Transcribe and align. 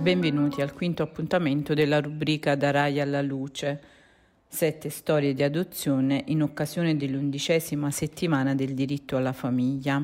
Benvenuti 0.00 0.62
al 0.62 0.72
quinto 0.72 1.02
appuntamento 1.02 1.74
della 1.74 2.00
rubrica 2.00 2.54
Da 2.54 2.70
Rai 2.70 3.00
alla 3.00 3.20
Luce, 3.20 3.80
sette 4.48 4.88
storie 4.88 5.34
di 5.34 5.42
adozione 5.42 6.24
in 6.28 6.40
occasione 6.40 6.96
dell'undicesima 6.96 7.90
settimana 7.90 8.54
del 8.54 8.72
diritto 8.72 9.18
alla 9.18 9.34
famiglia. 9.34 10.00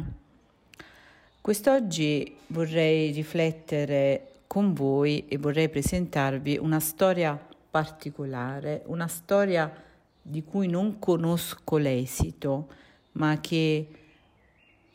Quest'oggi 1.40 2.36
vorrei 2.48 3.10
riflettere 3.10 4.32
con 4.46 4.74
voi 4.74 5.24
e 5.28 5.38
vorrei 5.38 5.70
presentarvi 5.70 6.58
una 6.58 6.78
storia 6.78 7.40
particolare, 7.70 8.82
una 8.88 9.06
storia 9.06 9.72
di 10.20 10.44
cui 10.44 10.68
non 10.68 10.98
conosco 10.98 11.78
l'esito, 11.78 12.68
ma 13.12 13.40
che 13.40 13.88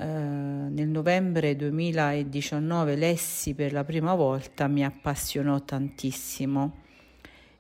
eh, 0.02 0.04
nel 0.04 0.88
novembre 0.88 1.55
2019 1.55 2.96
lessi 2.96 3.54
per 3.54 3.72
la 3.72 3.84
prima 3.84 4.16
volta 4.16 4.66
mi 4.68 4.84
appassionò 4.84 5.62
tantissimo 5.62 6.77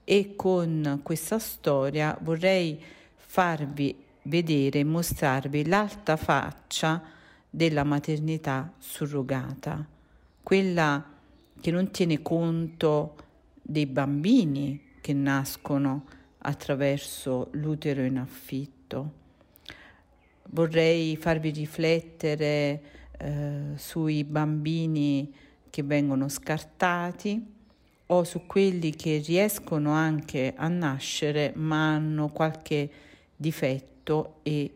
e 0.03 0.33
con 0.35 1.01
questa 1.03 1.37
storia 1.37 2.17
vorrei 2.19 2.81
farvi 3.15 3.95
vedere 4.23 4.79
e 4.79 4.83
mostrarvi 4.83 5.67
l'alta 5.67 6.17
faccia 6.17 7.03
della 7.47 7.83
maternità 7.83 8.73
surrogata, 8.79 9.85
quella 10.41 11.05
che 11.61 11.69
non 11.69 11.91
tiene 11.91 12.23
conto 12.23 13.17
dei 13.61 13.85
bambini 13.85 14.95
che 14.99 15.13
nascono 15.13 16.05
attraverso 16.39 17.49
l'utero 17.51 18.01
in 18.01 18.17
affitto. 18.17 19.20
Vorrei 20.53 21.15
farvi 21.17 21.49
riflettere 21.49 22.81
eh, 23.17 23.59
sui 23.75 24.23
bambini 24.23 25.33
che 25.69 25.83
vengono 25.83 26.27
scartati 26.27 27.59
o 28.07 28.23
su 28.23 28.45
quelli 28.45 28.91
che 28.91 29.23
riescono 29.25 29.91
anche 29.91 30.53
a 30.55 30.67
nascere 30.67 31.53
ma 31.55 31.93
hanno 31.93 32.27
qualche 32.27 32.89
difetto 33.35 34.39
e 34.43 34.69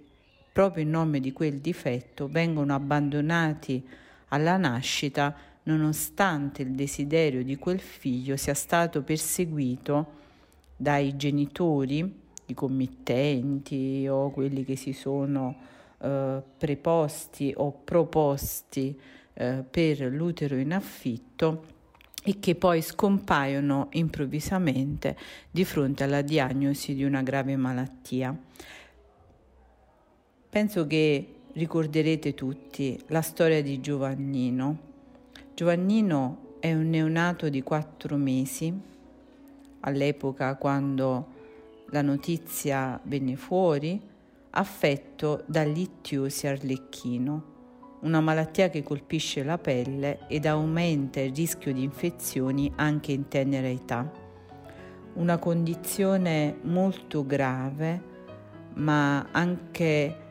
proprio 0.51 0.83
in 0.83 0.89
nome 0.91 1.19
di 1.19 1.33
quel 1.33 1.59
difetto 1.59 2.29
vengono 2.29 2.73
abbandonati 2.73 3.85
alla 4.29 4.55
nascita 4.55 5.35
nonostante 5.63 6.61
il 6.61 6.71
desiderio 6.71 7.43
di 7.43 7.57
quel 7.57 7.81
figlio 7.81 8.37
sia 8.37 8.53
stato 8.53 9.01
perseguito 9.01 10.23
dai 10.77 11.15
genitori, 11.15 12.23
i 12.47 12.53
committenti 12.53 14.07
o 14.09 14.29
quelli 14.31 14.63
che 14.63 14.75
si 14.75 14.93
sono 14.93 15.55
eh, 15.99 16.41
preposti 16.57 17.53
o 17.55 17.71
proposti 17.83 18.99
eh, 19.33 19.63
per 19.69 20.01
l'utero 20.01 20.55
in 20.55 20.73
affitto 20.73 21.73
e 22.23 22.39
che 22.39 22.55
poi 22.55 22.81
scompaiono 22.81 23.89
improvvisamente 23.91 25.15
di 25.51 25.63
fronte 25.63 26.03
alla 26.03 26.21
diagnosi 26.21 26.95
di 26.95 27.03
una 27.03 27.21
grave 27.21 27.55
malattia. 27.55 28.35
Penso 30.49 30.87
che 30.87 31.33
ricorderete 31.53 32.33
tutti 32.33 32.99
la 33.07 33.21
storia 33.21 33.61
di 33.61 33.79
Giovannino. 33.79 34.77
Giovannino 35.53 36.57
è 36.59 36.73
un 36.73 36.89
neonato 36.89 37.49
di 37.49 37.61
quattro 37.61 38.15
mesi. 38.15 38.73
All'epoca, 39.81 40.55
quando 40.55 41.27
la 41.89 42.01
notizia 42.01 42.99
venne 43.03 43.35
fuori, 43.35 44.01
affetto 44.51 45.43
dall'ittiosi 45.45 46.47
arlecchino, 46.47 47.53
una 48.01 48.21
malattia 48.21 48.69
che 48.69 48.83
colpisce 48.83 49.43
la 49.43 49.57
pelle 49.57 50.27
ed 50.27 50.45
aumenta 50.45 51.19
il 51.19 51.33
rischio 51.33 51.73
di 51.73 51.83
infezioni 51.83 52.71
anche 52.75 53.11
in 53.11 53.27
tenera 53.27 53.67
età. 53.67 54.09
Una 55.13 55.37
condizione 55.37 56.57
molto 56.61 57.25
grave, 57.25 58.13
ma 58.75 59.27
anche 59.31 60.23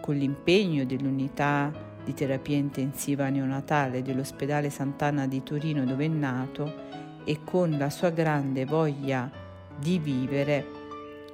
con 0.00 0.16
l'impegno 0.16 0.84
dell'unità 0.84 1.72
di 2.04 2.14
terapia 2.14 2.56
intensiva 2.56 3.28
neonatale 3.28 4.02
dell'ospedale 4.02 4.70
Sant'Anna 4.70 5.26
di 5.26 5.42
Torino 5.42 5.84
dove 5.84 6.06
è 6.06 6.08
nato 6.08 6.88
e 7.24 7.40
con 7.44 7.76
la 7.78 7.90
sua 7.90 8.10
grande 8.10 8.64
voglia 8.64 9.30
di 9.78 9.98
vivere, 9.98 10.66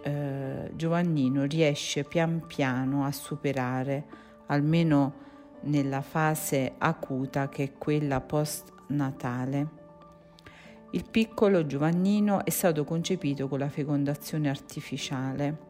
eh, 0.07 0.71
Giovannino 0.77 1.45
riesce 1.45 2.05
pian 2.05 2.47
piano 2.47 3.05
a 3.05 3.11
superare, 3.11 4.05
almeno 4.47 5.25
nella 5.63 6.01
fase 6.01 6.75
acuta 6.79 7.49
che 7.49 7.65
è 7.65 7.73
quella 7.77 8.21
post-natale. 8.21 9.85
Il 10.93 11.05
piccolo 11.11 11.67
Giovannino 11.67 12.45
è 12.45 12.51
stato 12.51 12.85
concepito 12.85 13.49
con 13.49 13.59
la 13.59 13.69
fecondazione 13.69 14.49
artificiale 14.49 15.67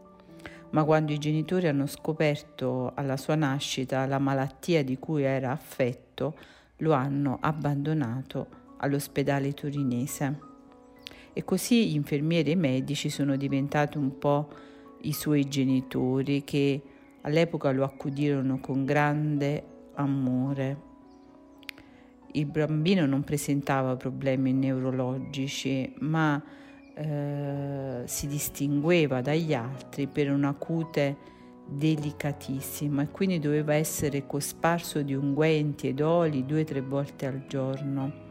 ma 0.70 0.84
quando 0.84 1.12
i 1.12 1.18
genitori 1.18 1.68
hanno 1.68 1.86
scoperto 1.86 2.92
alla 2.94 3.16
sua 3.16 3.36
nascita 3.36 4.04
la 4.04 4.18
malattia 4.18 4.84
di 4.84 4.98
cui 4.98 5.22
era 5.22 5.52
affetto, 5.52 6.36
lo 6.78 6.92
hanno 6.92 7.38
abbandonato 7.40 8.48
all'ospedale 8.78 9.54
torinese. 9.54 10.55
E 11.38 11.44
così 11.44 11.90
gli 11.90 11.96
infermieri 11.96 12.48
e 12.48 12.52
i 12.54 12.56
medici 12.56 13.10
sono 13.10 13.36
diventati 13.36 13.98
un 13.98 14.16
po' 14.16 14.48
i 15.02 15.12
suoi 15.12 15.46
genitori 15.46 16.44
che 16.44 16.80
all'epoca 17.20 17.72
lo 17.72 17.84
accudirono 17.84 18.58
con 18.58 18.86
grande 18.86 19.62
amore. 19.96 20.80
Il 22.32 22.46
bambino 22.46 23.04
non 23.04 23.22
presentava 23.22 23.96
problemi 23.96 24.54
neurologici, 24.54 25.92
ma 25.98 26.42
eh, 26.94 28.04
si 28.06 28.26
distingueva 28.28 29.20
dagli 29.20 29.52
altri 29.52 30.06
per 30.06 30.30
una 30.30 30.54
cute 30.54 31.16
delicatissima 31.68 33.02
e 33.02 33.10
quindi 33.10 33.40
doveva 33.40 33.74
essere 33.74 34.26
cosparso 34.26 35.02
di 35.02 35.12
unguenti 35.12 35.88
ed 35.88 36.00
oli 36.00 36.46
due 36.46 36.62
o 36.62 36.64
tre 36.64 36.80
volte 36.80 37.26
al 37.26 37.44
giorno. 37.46 38.25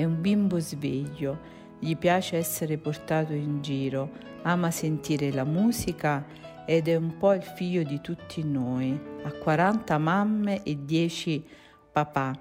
È 0.00 0.04
un 0.04 0.22
bimbo 0.22 0.58
sveglio, 0.58 1.38
gli 1.78 1.94
piace 1.94 2.38
essere 2.38 2.78
portato 2.78 3.34
in 3.34 3.60
giro, 3.60 4.08
ama 4.44 4.70
sentire 4.70 5.30
la 5.30 5.44
musica 5.44 6.24
ed 6.64 6.88
è 6.88 6.96
un 6.96 7.18
po' 7.18 7.34
il 7.34 7.42
figlio 7.42 7.82
di 7.82 8.00
tutti 8.00 8.42
noi, 8.42 8.98
ha 9.22 9.30
40 9.30 9.98
mamme 9.98 10.62
e 10.62 10.86
10 10.86 11.44
papà. 11.92 12.32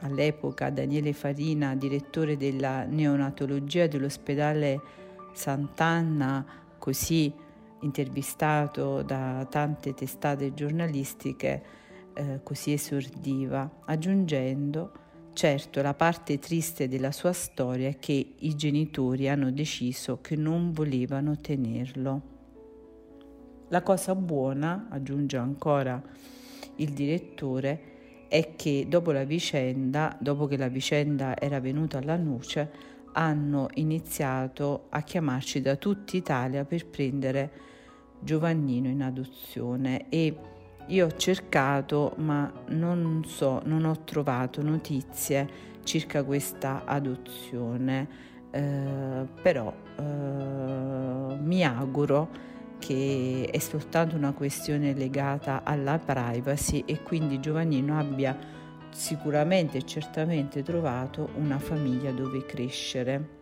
All'epoca 0.00 0.70
Daniele 0.70 1.12
Farina, 1.12 1.76
direttore 1.76 2.36
della 2.36 2.82
neonatologia 2.82 3.86
dell'ospedale 3.86 4.80
Sant'Anna, 5.32 6.44
così 6.78 7.32
intervistato 7.82 9.02
da 9.02 9.46
tante 9.48 9.94
testate 9.94 10.52
giornalistiche, 10.52 11.62
eh, 12.12 12.40
così 12.42 12.72
esordiva, 12.72 13.70
aggiungendo 13.84 15.08
Certo, 15.32 15.80
la 15.80 15.94
parte 15.94 16.38
triste 16.38 16.88
della 16.88 17.12
sua 17.12 17.32
storia 17.32 17.88
è 17.88 17.98
che 17.98 18.34
i 18.38 18.54
genitori 18.56 19.28
hanno 19.28 19.50
deciso 19.50 20.20
che 20.20 20.36
non 20.36 20.72
volevano 20.72 21.38
tenerlo. 21.40 22.22
La 23.68 23.82
cosa 23.82 24.14
buona, 24.14 24.88
aggiunge 24.90 25.36
ancora 25.36 26.02
il 26.76 26.90
direttore, 26.90 28.26
è 28.28 28.54
che 28.56 28.86
dopo 28.88 29.12
la 29.12 29.24
vicenda, 29.24 30.16
dopo 30.20 30.46
che 30.46 30.56
la 30.56 30.68
vicenda 30.68 31.38
era 31.38 31.60
venuta 31.60 31.98
alla 31.98 32.16
luce, 32.16 32.70
hanno 33.12 33.68
iniziato 33.74 34.86
a 34.90 35.02
chiamarci 35.02 35.60
da 35.60 35.76
tutta 35.76 36.16
Italia 36.16 36.64
per 36.64 36.86
prendere 36.86 37.50
Giovannino 38.20 38.88
in 38.88 39.02
adozione 39.02 40.08
e 40.08 40.34
io 40.90 41.06
ho 41.06 41.16
cercato 41.16 42.14
ma 42.18 42.50
non 42.68 43.22
so, 43.26 43.60
non 43.64 43.84
ho 43.84 44.02
trovato 44.04 44.62
notizie 44.62 45.68
circa 45.84 46.22
questa 46.22 46.82
adozione, 46.84 48.08
eh, 48.50 49.26
però 49.42 49.72
eh, 49.96 50.02
mi 50.02 51.64
auguro 51.64 52.48
che 52.78 53.48
è 53.50 53.58
soltanto 53.58 54.16
una 54.16 54.32
questione 54.32 54.92
legata 54.94 55.62
alla 55.64 55.98
privacy 55.98 56.82
e 56.86 57.02
quindi 57.02 57.40
Giovannino 57.40 57.98
abbia 57.98 58.36
sicuramente 58.90 59.78
e 59.78 59.84
certamente 59.84 60.62
trovato 60.62 61.30
una 61.36 61.58
famiglia 61.58 62.10
dove 62.10 62.44
crescere. 62.44 63.39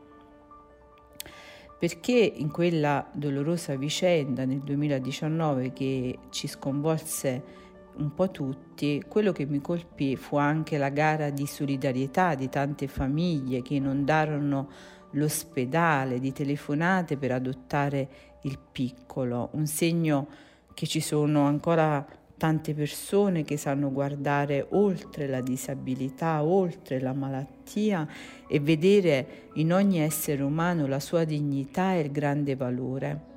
Perché 1.78 2.12
in 2.12 2.50
quella 2.50 3.08
dolorosa 3.12 3.76
vicenda 3.76 4.44
nel 4.44 4.58
2019 4.58 5.72
che 5.72 6.18
ci 6.30 6.48
sconvolse 6.48 7.66
un 7.98 8.12
po' 8.14 8.32
tutti, 8.32 9.04
quello 9.06 9.30
che 9.30 9.46
mi 9.46 9.60
colpì 9.60 10.16
fu 10.16 10.36
anche 10.36 10.76
la 10.76 10.88
gara 10.88 11.30
di 11.30 11.46
solidarietà 11.46 12.34
di 12.34 12.48
tante 12.48 12.88
famiglie 12.88 13.62
che 13.62 13.74
inondarono 13.74 14.68
l'ospedale 15.12 16.18
di 16.18 16.32
telefonate 16.32 17.16
per 17.16 17.30
adottare 17.30 18.08
il 18.42 18.58
piccolo, 18.58 19.50
un 19.52 19.66
segno 19.66 20.26
che 20.74 20.86
ci 20.86 21.00
sono 21.00 21.46
ancora 21.46 22.04
tante 22.38 22.72
persone 22.72 23.42
che 23.42 23.58
sanno 23.58 23.92
guardare 23.92 24.66
oltre 24.70 25.26
la 25.26 25.42
disabilità, 25.42 26.42
oltre 26.42 27.00
la 27.00 27.12
malattia 27.12 28.08
e 28.48 28.60
vedere 28.60 29.50
in 29.54 29.72
ogni 29.74 29.98
essere 29.98 30.42
umano 30.42 30.86
la 30.86 31.00
sua 31.00 31.24
dignità 31.24 31.92
e 31.94 32.00
il 32.00 32.10
grande 32.10 32.56
valore. 32.56 33.36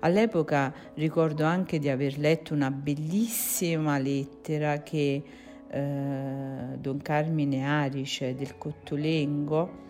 All'epoca 0.00 0.74
ricordo 0.94 1.44
anche 1.44 1.78
di 1.78 1.88
aver 1.88 2.18
letto 2.18 2.54
una 2.54 2.70
bellissima 2.70 3.98
lettera 3.98 4.82
che 4.82 5.22
eh, 5.68 6.76
Don 6.78 7.00
Carmine 7.00 7.64
Arice 7.64 8.34
del 8.34 8.58
Cottolengo, 8.58 9.80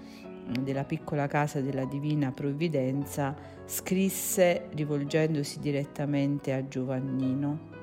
della 0.60 0.84
piccola 0.84 1.26
casa 1.28 1.60
della 1.60 1.84
Divina 1.84 2.30
Provvidenza, 2.30 3.34
scrisse 3.64 4.68
rivolgendosi 4.74 5.60
direttamente 5.60 6.52
a 6.52 6.66
Giovannino. 6.66 7.81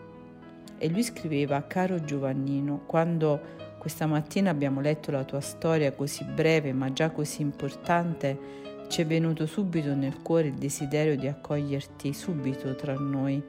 E 0.81 0.90
lui 0.90 1.04
scriveva, 1.04 1.62
caro 1.68 2.02
Giovannino, 2.02 2.84
quando 2.86 3.68
questa 3.78 4.06
mattina 4.06 4.50
abbiamo 4.50 4.80
letto 4.80 5.12
la 5.12 5.26
tua 5.26 5.42
storia 5.42 5.92
così 5.92 6.24
breve 6.24 6.72
ma 6.72 6.92
già 6.94 7.12
così 7.12 7.42
importante, 7.42 8.68
ci 8.88 9.02
è 9.02 9.06
venuto 9.06 9.46
subito 9.46 9.94
nel 9.94 10.22
cuore 10.22 10.48
il 10.48 10.56
desiderio 10.56 11.18
di 11.18 11.28
accoglierti 11.28 12.14
subito 12.14 12.76
tra 12.76 12.94
noi. 12.94 13.44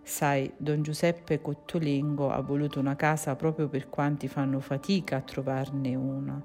Sai, 0.00 0.52
Don 0.56 0.82
Giuseppe 0.82 1.42
Cottolengo 1.42 2.30
ha 2.30 2.40
voluto 2.40 2.78
una 2.78 2.94
casa 2.94 3.34
proprio 3.34 3.68
per 3.68 3.88
quanti 3.88 4.28
fanno 4.28 4.60
fatica 4.60 5.16
a 5.16 5.22
trovarne 5.22 5.94
una. 5.96 6.40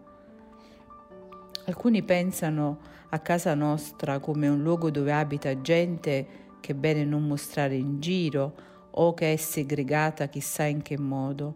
Alcuni 1.65 2.01
pensano 2.01 2.79
a 3.09 3.19
casa 3.19 3.53
nostra 3.53 4.17
come 4.17 4.47
un 4.47 4.63
luogo 4.63 4.89
dove 4.89 5.11
abita 5.11 5.61
gente 5.61 6.27
che 6.59 6.71
è 6.71 6.75
bene 6.75 7.05
non 7.05 7.27
mostrare 7.27 7.75
in 7.75 7.99
giro 7.99 8.67
o 8.91 9.13
che 9.13 9.33
è 9.33 9.35
segregata 9.35 10.27
chissà 10.27 10.63
in 10.63 10.81
che 10.81 10.97
modo. 10.97 11.55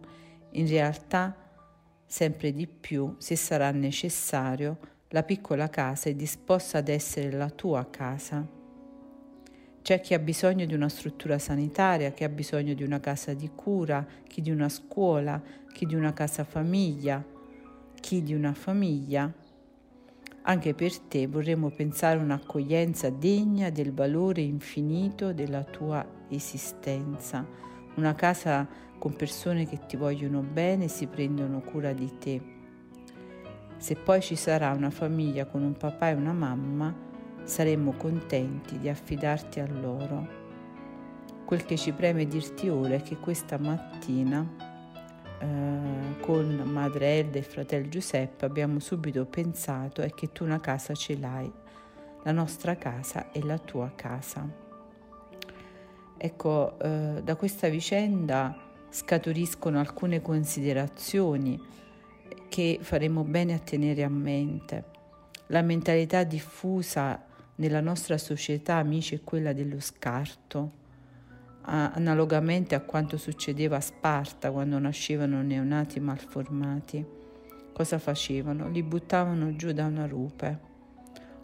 In 0.52 0.66
realtà, 0.68 1.34
sempre 2.06 2.52
di 2.52 2.66
più, 2.66 3.14
se 3.18 3.36
sarà 3.36 3.70
necessario, 3.70 4.78
la 5.08 5.22
piccola 5.22 5.68
casa 5.68 6.08
è 6.08 6.14
disposta 6.14 6.78
ad 6.78 6.88
essere 6.88 7.30
la 7.30 7.50
tua 7.50 7.88
casa. 7.90 8.46
C'è 9.82 10.00
chi 10.00 10.14
ha 10.14 10.18
bisogno 10.18 10.64
di 10.64 10.72
una 10.74 10.88
struttura 10.88 11.38
sanitaria, 11.38 12.12
chi 12.12 12.24
ha 12.24 12.28
bisogno 12.28 12.72
di 12.72 12.82
una 12.82 13.00
casa 13.00 13.34
di 13.34 13.50
cura, 13.54 14.06
chi 14.26 14.40
di 14.40 14.50
una 14.50 14.70
scuola, 14.70 15.42
chi 15.72 15.84
di 15.84 15.94
una 15.94 16.12
casa 16.14 16.42
famiglia, 16.42 17.22
chi 18.00 18.22
di 18.22 18.32
una 18.32 18.54
famiglia. 18.54 19.30
Anche 20.46 20.74
per 20.74 20.98
te 20.98 21.26
vorremmo 21.26 21.70
pensare 21.70 22.18
un'accoglienza 22.18 23.08
degna 23.08 23.70
del 23.70 23.94
valore 23.94 24.42
infinito 24.42 25.32
della 25.32 25.64
tua 25.64 26.06
esistenza, 26.28 27.46
una 27.94 28.14
casa 28.14 28.68
con 28.98 29.16
persone 29.16 29.66
che 29.66 29.80
ti 29.86 29.96
vogliono 29.96 30.42
bene 30.42 30.84
e 30.84 30.88
si 30.88 31.06
prendono 31.06 31.62
cura 31.62 31.94
di 31.94 32.18
te. 32.18 32.42
Se 33.78 33.96
poi 33.96 34.20
ci 34.20 34.36
sarà 34.36 34.72
una 34.72 34.90
famiglia 34.90 35.46
con 35.46 35.62
un 35.62 35.78
papà 35.78 36.10
e 36.10 36.14
una 36.14 36.34
mamma, 36.34 36.94
saremmo 37.42 37.92
contenti 37.92 38.78
di 38.78 38.90
affidarti 38.90 39.60
a 39.60 39.66
loro. 39.66 40.42
Quel 41.46 41.64
che 41.64 41.78
ci 41.78 41.92
preme 41.92 42.26
dirti 42.26 42.68
ora 42.68 42.96
è 42.96 43.02
che 43.02 43.16
questa 43.16 43.58
mattina 43.58 44.73
eh, 45.44 46.20
con 46.20 46.62
madre 46.64 47.18
Elda 47.18 47.38
e 47.38 47.42
fratello 47.42 47.88
Giuseppe 47.88 48.46
abbiamo 48.46 48.80
subito 48.80 49.26
pensato 49.26 50.00
è 50.00 50.10
che 50.10 50.32
tu 50.32 50.44
una 50.44 50.60
casa 50.60 50.94
ce 50.94 51.18
l'hai, 51.18 51.50
la 52.22 52.32
nostra 52.32 52.76
casa 52.76 53.30
è 53.30 53.40
la 53.40 53.58
tua 53.58 53.92
casa. 53.94 54.48
Ecco, 56.16 56.78
eh, 56.78 57.20
da 57.22 57.36
questa 57.36 57.68
vicenda 57.68 58.56
scaturiscono 58.88 59.78
alcune 59.78 60.22
considerazioni 60.22 61.60
che 62.48 62.78
faremo 62.80 63.24
bene 63.24 63.52
a 63.52 63.58
tenere 63.58 64.02
a 64.02 64.08
mente. 64.08 64.84
La 65.48 65.60
mentalità 65.60 66.24
diffusa 66.24 67.22
nella 67.56 67.80
nostra 67.80 68.16
società, 68.16 68.76
amici, 68.76 69.16
è 69.16 69.20
quella 69.22 69.52
dello 69.52 69.80
scarto, 69.80 70.83
analogamente 71.66 72.74
a 72.74 72.80
quanto 72.80 73.16
succedeva 73.16 73.76
a 73.76 73.80
Sparta 73.80 74.50
quando 74.50 74.78
nascevano 74.78 75.42
neonati 75.42 76.00
malformati. 76.00 77.04
Cosa 77.72 77.98
facevano? 77.98 78.68
Li 78.68 78.82
buttavano 78.82 79.56
giù 79.56 79.72
da 79.72 79.86
una 79.86 80.06
rupe. 80.06 80.72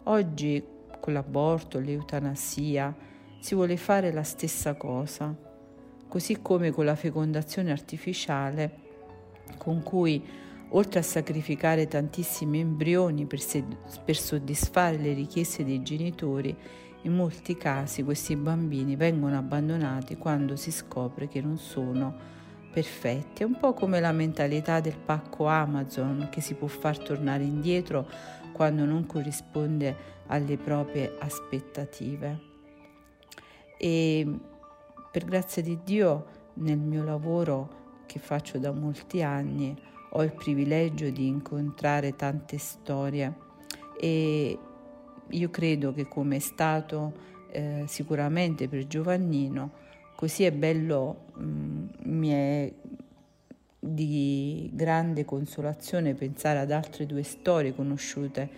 Oggi, 0.03 0.63
con 0.99 1.13
l'aborto, 1.13 1.79
l'eutanasia, 1.79 2.95
si 3.39 3.55
vuole 3.55 3.75
fare 3.75 4.11
la 4.11 4.23
stessa 4.23 4.75
cosa, 4.75 5.35
così 6.07 6.41
come 6.41 6.71
con 6.71 6.85
la 6.85 6.95
fecondazione 6.95 7.71
artificiale, 7.71 8.77
con 9.57 9.81
cui 9.81 10.23
oltre 10.73 10.99
a 10.99 11.03
sacrificare 11.03 11.87
tantissimi 11.87 12.59
embrioni 12.59 13.25
per, 13.25 13.39
se- 13.39 13.63
per 14.03 14.17
soddisfare 14.17 14.97
le 14.97 15.13
richieste 15.13 15.65
dei 15.65 15.81
genitori, 15.81 16.55
in 17.03 17.15
molti 17.15 17.57
casi 17.57 18.03
questi 18.03 18.35
bambini 18.35 18.95
vengono 18.95 19.37
abbandonati 19.37 20.17
quando 20.17 20.55
si 20.55 20.71
scopre 20.71 21.27
che 21.27 21.41
non 21.41 21.57
sono 21.57 22.29
perfetti. 22.71 23.41
È 23.41 23.45
un 23.45 23.57
po' 23.57 23.73
come 23.73 23.99
la 23.99 24.11
mentalità 24.11 24.79
del 24.79 24.97
pacco 24.97 25.47
Amazon 25.47 26.29
che 26.31 26.41
si 26.41 26.53
può 26.53 26.67
far 26.67 26.99
tornare 26.99 27.43
indietro 27.43 28.07
quando 28.53 28.85
non 28.85 29.05
corrisponde 29.05 30.19
alle 30.27 30.57
proprie 30.57 31.15
aspettative. 31.19 32.49
E 33.77 34.39
per 35.11 35.25
grazia 35.25 35.61
di 35.61 35.79
Dio 35.83 36.25
nel 36.53 36.77
mio 36.77 37.03
lavoro 37.03 37.79
che 38.05 38.19
faccio 38.19 38.59
da 38.59 38.71
molti 38.71 39.23
anni 39.23 39.75
ho 40.13 40.23
il 40.23 40.33
privilegio 40.33 41.09
di 41.09 41.27
incontrare 41.27 42.15
tante 42.15 42.57
storie 42.57 43.33
e 43.99 44.57
io 45.27 45.49
credo 45.49 45.93
che 45.93 46.07
come 46.07 46.37
è 46.37 46.39
stato 46.39 47.13
eh, 47.51 47.83
sicuramente 47.87 48.67
per 48.67 48.87
Giovannino, 48.87 49.71
così 50.15 50.43
è 50.43 50.51
bello, 50.51 51.25
mh, 51.35 51.43
mm, 51.43 51.87
mi 52.03 52.29
è 52.29 52.73
di 53.83 54.69
grande 54.73 55.25
consolazione 55.25 56.13
pensare 56.13 56.59
ad 56.59 56.71
altre 56.71 57.05
due 57.05 57.23
storie 57.23 57.73
conosciute 57.73 58.49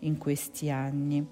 in 0.00 0.18
questi 0.18 0.70
anni. 0.70 1.24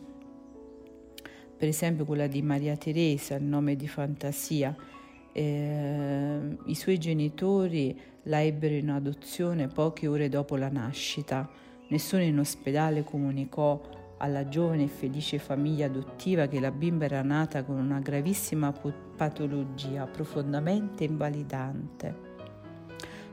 Per 1.56 1.68
esempio 1.68 2.04
quella 2.04 2.26
di 2.26 2.42
Maria 2.42 2.76
Teresa, 2.76 3.34
il 3.34 3.44
nome 3.44 3.76
di 3.76 3.88
fantasia. 3.88 4.74
Eh, 5.32 6.56
I 6.64 6.74
suoi 6.74 6.98
genitori 6.98 7.98
la 8.24 8.42
ebbero 8.42 8.74
in 8.74 8.90
adozione 8.90 9.68
poche 9.68 10.06
ore 10.06 10.28
dopo 10.28 10.56
la 10.56 10.68
nascita. 10.68 11.48
Nessuno 11.88 12.22
in 12.22 12.38
ospedale 12.38 13.02
comunicò 13.02 13.80
alla 14.18 14.48
giovane 14.48 14.84
e 14.84 14.88
felice 14.88 15.38
famiglia 15.38 15.86
adottiva 15.86 16.46
che 16.46 16.60
la 16.60 16.70
bimba 16.70 17.06
era 17.06 17.22
nata 17.22 17.64
con 17.64 17.76
una 17.76 18.00
gravissima 18.00 18.72
patologia 19.16 20.06
profondamente 20.06 21.04
invalidante. 21.04 22.28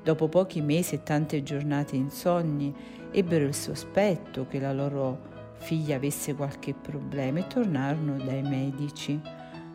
Dopo 0.02 0.30
pochi 0.30 0.62
mesi 0.62 0.96
e 0.96 1.04
tante 1.04 1.44
giornate 1.44 1.98
insonni, 1.98 2.74
ebbero 3.12 3.46
il 3.46 3.54
sospetto 3.54 4.48
che 4.48 4.60
la 4.60 4.72
loro 4.72 5.36
figlia 5.58 5.98
avesse 5.98 6.34
qualche 6.34 6.74
problema 6.74 7.40
e 7.40 7.48
tornarono 7.48 8.16
dai 8.16 8.42
medici. 8.42 9.20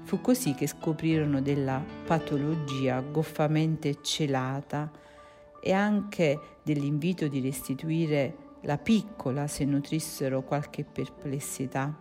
Fu 0.05 0.21
così 0.21 0.55
che 0.55 0.67
scoprirono 0.67 1.41
della 1.41 1.83
patologia 2.05 3.01
goffamente 3.01 3.99
celata 4.03 4.91
e 5.61 5.73
anche 5.73 6.39
dell'invito 6.63 7.29
di 7.29 7.41
restituire 7.41 8.37
la 8.63 8.79
piccola 8.79 9.47
se 9.47 9.65
nutrissero 9.65 10.43
qualche 10.43 10.85
perplessità. 10.85 11.97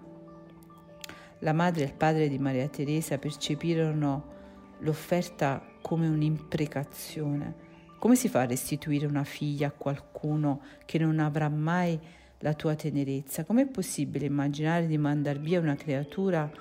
La 1.39 1.53
madre 1.53 1.83
e 1.83 1.85
il 1.87 1.93
padre 1.93 2.27
di 2.27 2.37
Maria 2.37 2.67
Teresa 2.67 3.17
percepirono 3.17 4.39
l'offerta 4.79 5.63
come 5.81 6.07
un'imprecazione. 6.07 7.69
Come 7.97 8.15
si 8.15 8.29
fa 8.29 8.41
a 8.41 8.45
restituire 8.45 9.05
una 9.05 9.23
figlia 9.23 9.67
a 9.67 9.71
qualcuno 9.71 10.61
che 10.85 10.97
non 10.97 11.19
avrà 11.19 11.49
mai 11.49 11.99
la 12.39 12.53
tua 12.53 12.75
tenerezza? 12.75 13.43
Com'è 13.43 13.67
possibile 13.67 14.25
immaginare 14.25 14.87
di 14.87 14.97
mandar 14.97 15.39
via 15.39 15.59
una 15.59 15.75
creatura 15.75 16.51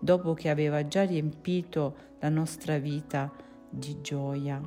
dopo 0.00 0.34
che 0.34 0.48
aveva 0.48 0.86
già 0.86 1.04
riempito 1.04 2.06
la 2.20 2.28
nostra 2.28 2.78
vita 2.78 3.32
di 3.68 4.00
gioia. 4.00 4.60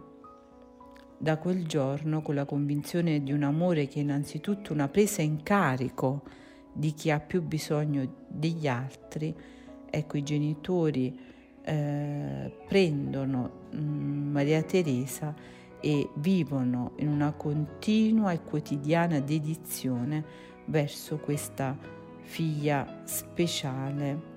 Da 1.18 1.38
quel 1.38 1.68
giorno, 1.68 2.22
con 2.22 2.36
la 2.36 2.46
convinzione 2.46 3.22
di 3.22 3.32
un 3.32 3.44
amore 3.44 3.88
che 3.88 4.00
è 4.00 4.02
innanzitutto 4.02 4.74
una 4.74 4.88
presa 4.88 5.22
in 5.22 5.44
carico 5.44 6.24
di 6.74 6.94
chi 6.94 7.12
ha 7.12 7.20
più 7.20 7.44
bisogno 7.44 8.26
degli 8.28 8.68
altri, 8.68 9.36
ecco 9.90 10.18
i 10.18 10.24
genitori 10.24 11.20
eh, 11.64 12.52
prendono 12.68 13.68
mh, 13.72 13.78
mm, 13.78 14.32
Maria 14.32 14.64
Teresa 14.64 15.36
e 15.80 16.10
vivono 16.16 16.94
in 16.98 17.08
una 17.08 17.32
continua 17.34 18.32
e 18.32 18.42
quotidiana 18.42 19.20
dedizione 19.20 20.24
verso 20.66 21.18
questa 21.18 21.78
figlia 22.22 23.02
speciale 23.04 24.31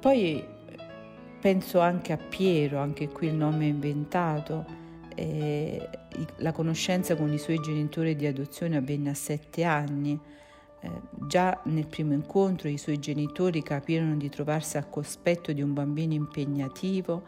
poi 0.00 0.44
penso 1.40 1.80
anche 1.80 2.12
a 2.12 2.16
Piero, 2.16 2.78
anche 2.78 3.08
qui 3.08 3.28
il 3.28 3.34
nome 3.34 3.64
è 3.64 3.68
inventato. 3.68 4.64
Eh, 5.14 5.88
la 6.36 6.52
conoscenza 6.52 7.16
con 7.16 7.32
i 7.32 7.38
suoi 7.38 7.58
genitori 7.58 8.14
di 8.14 8.26
adozione 8.26 8.76
avvenne 8.76 9.10
a 9.10 9.14
sette 9.14 9.64
anni. 9.64 10.18
Eh, 10.80 10.90
già 11.26 11.60
nel 11.64 11.86
primo 11.86 12.12
incontro 12.12 12.68
i 12.68 12.78
suoi 12.78 12.98
genitori 12.98 13.62
capirono 13.62 14.16
di 14.16 14.28
trovarsi 14.28 14.76
a 14.76 14.84
cospetto 14.84 15.52
di 15.52 15.60
un 15.60 15.72
bambino 15.72 16.14
impegnativo, 16.14 17.24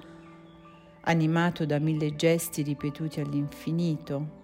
animato 1.02 1.66
da 1.66 1.78
mille 1.78 2.14
gesti 2.14 2.62
ripetuti 2.62 3.20
all'infinito. 3.20 4.38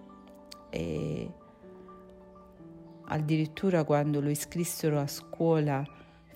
E 0.69 1.31
addirittura 3.05 3.85
quando 3.85 4.19
lo 4.19 4.29
iscrissero 4.29 4.99
a 4.99 5.07
scuola 5.07 5.85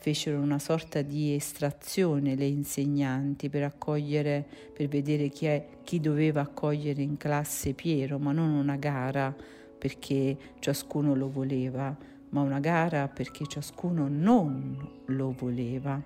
fecero 0.01 0.39
una 0.39 0.58
sorta 0.58 1.03
di 1.03 1.36
estrazione 1.36 2.34
le 2.34 2.48
insegnanti 2.48 3.50
per 3.50 3.62
accogliere, 3.62 4.43
per 4.74 4.88
vedere 4.88 5.29
chi, 5.29 5.46
è, 5.46 5.63
chi 5.84 6.00
doveva 6.00 6.41
accogliere 6.41 7.03
in 7.03 7.17
classe 7.17 7.74
Piero, 7.74 8.17
ma 8.17 8.31
non 8.31 8.50
una 8.50 8.77
gara 8.77 9.31
perché 9.77 10.36
ciascuno 10.58 11.13
lo 11.13 11.29
voleva, 11.29 11.96
ma 12.29 12.41
una 12.41 12.60
gara 12.60 13.08
perché 13.10 13.46
ciascuno 13.46 14.08
non 14.10 15.03
lo 15.05 15.36
voleva. 15.38 16.01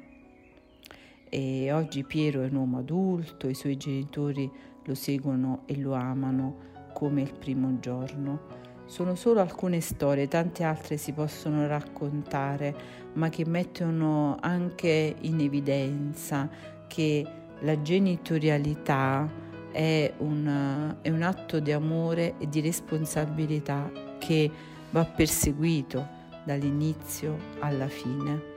E 1.30 1.72
oggi 1.72 2.04
Piero 2.04 2.42
è 2.42 2.48
un 2.48 2.56
uomo 2.56 2.80
adulto, 2.80 3.48
i 3.48 3.56
suoi 3.56 3.78
genitori 3.78 4.52
lo 4.84 4.94
seguono 4.94 5.62
e 5.68 5.78
lo 5.78 5.94
amano 5.94 6.90
come 6.92 7.22
il 7.22 7.34
primo 7.34 7.80
giorno. 7.80 8.74
Sono 8.88 9.16
solo 9.16 9.40
alcune 9.40 9.82
storie, 9.82 10.28
tante 10.28 10.64
altre 10.64 10.98
si 10.98 11.12
possono 11.12 11.66
raccontare, 11.68 12.76
ma 13.14 13.30
che 13.30 13.44
mettono 13.46 14.38
anche 14.40 15.16
in 15.22 15.40
evidenza 15.40 16.48
che 16.88 17.26
la 17.62 17.82
genitorialità 17.82 19.28
è 19.72 20.14
un, 20.20 20.96
è 21.02 21.10
un 21.10 21.22
atto 21.24 21.60
di 21.60 21.72
amore 21.72 22.36
e 22.38 22.48
di 22.48 22.62
responsabilità 22.62 23.92
che 24.20 24.50
va 24.92 25.04
perseguito 25.04 26.08
dall'inizio 26.46 27.38
alla 27.60 27.88
fine. 27.88 28.54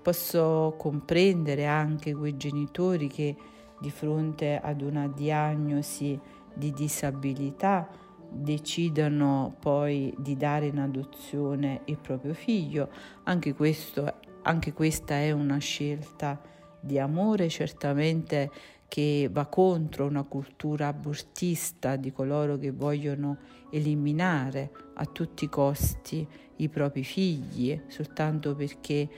Posso 0.00 0.74
comprendere 0.78 1.66
anche 1.66 2.14
quei 2.14 2.36
genitori 2.36 3.08
che 3.08 3.36
di 3.80 3.90
fronte 3.90 4.60
ad 4.62 4.80
una 4.80 5.08
diagnosi 5.08 6.18
di 6.54 6.72
disabilità 6.72 7.88
decidano 8.30 9.56
poi 9.58 10.14
di 10.18 10.36
dare 10.36 10.66
in 10.66 10.78
adozione 10.78 11.82
il 11.86 11.98
proprio 11.98 12.34
figlio. 12.34 12.88
Anche, 13.24 13.54
questo, 13.54 14.14
anche 14.42 14.72
questa 14.72 15.16
è 15.16 15.32
una 15.32 15.58
scelta 15.58 16.40
di 16.80 16.98
amore 16.98 17.48
certamente 17.48 18.50
che 18.88 19.28
va 19.30 19.46
contro 19.46 20.06
una 20.06 20.24
cultura 20.24 20.88
abortista 20.88 21.94
di 21.94 22.10
coloro 22.10 22.58
che 22.58 22.72
vogliono 22.72 23.38
eliminare 23.70 24.70
a 24.94 25.06
tutti 25.06 25.44
i 25.44 25.48
costi 25.48 26.26
i 26.56 26.68
propri 26.68 27.04
figli 27.04 27.80
soltanto 27.86 28.56
perché 28.56 29.08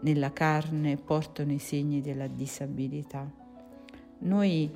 nella 0.00 0.32
carne 0.32 0.96
portano 0.96 1.52
i 1.52 1.58
segni 1.58 2.00
della 2.00 2.26
disabilità. 2.26 3.30
Noi 4.22 4.70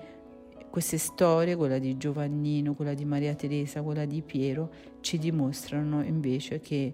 queste 0.74 0.98
storie, 0.98 1.54
quella 1.54 1.78
di 1.78 1.96
Giovannino, 1.96 2.74
quella 2.74 2.94
di 2.94 3.04
Maria 3.04 3.36
Teresa, 3.36 3.80
quella 3.80 4.06
di 4.06 4.22
Piero, 4.22 4.72
ci 5.02 5.18
dimostrano 5.18 6.02
invece 6.02 6.58
che 6.58 6.92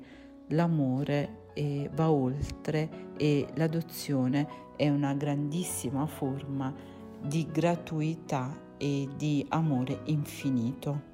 l'amore 0.49 1.47
eh, 1.55 1.89
va 1.95 2.11
oltre 2.11 3.15
e 3.17 3.47
l'adozione 3.55 4.47
è 4.77 4.91
una 4.91 5.15
grandissima 5.15 6.05
forma 6.05 6.75
di 7.23 7.47
gratuità 7.51 8.55
e 8.77 9.09
di 9.17 9.47
amore 9.49 10.01
infinito. 10.05 11.10